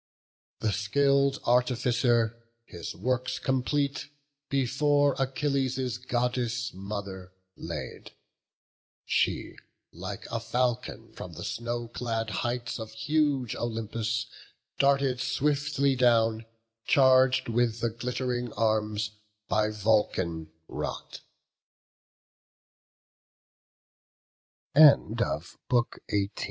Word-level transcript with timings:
The 0.61 0.71
skill'd 0.71 1.37
artificer 1.43 2.43
his 2.65 2.95
works 2.95 3.37
complete 3.37 4.07
Before 4.49 5.15
Achilles' 5.19 5.99
Goddess 5.99 6.73
mother 6.73 7.33
laid: 7.55 8.09
She, 9.05 9.57
like 9.93 10.25
a 10.31 10.39
falcon, 10.39 11.13
from 11.13 11.33
the 11.33 11.43
snow 11.43 11.87
clad 11.87 12.31
heights 12.41 12.79
Of 12.79 12.93
huge 12.93 13.55
Olympus, 13.55 14.25
darted 14.79 15.19
swiftly 15.19 15.95
down, 15.95 16.47
Charg'd 16.87 17.47
with 17.47 17.79
the 17.79 17.91
glitt'ring 17.91 18.51
arms 18.53 19.11
by 19.47 19.69
Vulcan 19.69 20.51
wrought. 20.67 21.21
ARGUMENT. 24.75 25.19
THE 25.19 25.47
RECONCIL 25.71 26.29